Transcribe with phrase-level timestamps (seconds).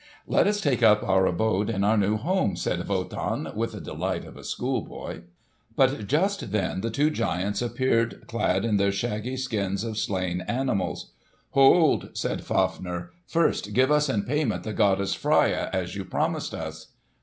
[0.25, 4.25] "Let us take up our abode in our new home!" said Wotan, with the delight
[4.25, 5.21] of a schoolboy.
[5.75, 11.11] But just then the two giants appeared clad in their shaggy skins of slain animals.
[11.51, 13.11] "Hold!" said Fafner.
[13.27, 16.87] "First give us in payment the goddess Freia as you promised us."